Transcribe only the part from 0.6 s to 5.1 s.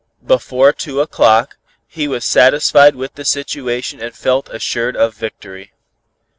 two o'clock, he was satisfied with the situation and felt assured